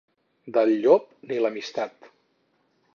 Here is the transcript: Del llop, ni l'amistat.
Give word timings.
Del 0.55 0.71
llop, 0.85 1.05
ni 1.31 1.39
l'amistat. 1.47 2.13